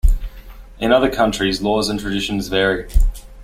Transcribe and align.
In 0.79 0.91
other 0.91 1.11
countries, 1.11 1.61
laws 1.61 1.87
and 1.87 1.99
traditions 1.99 2.47
vary. 2.47 2.89